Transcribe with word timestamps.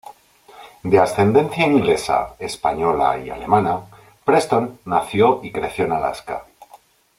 De 0.91 0.97
ascendencia 0.97 1.67
inglesa, 1.67 2.33
española 2.39 3.19
y 3.19 3.29
alemana, 3.29 3.81
Preston 4.25 4.79
nació 4.85 5.41
y 5.43 5.51
creció 5.51 5.85
en 5.85 5.91
Alaska. 5.91 6.43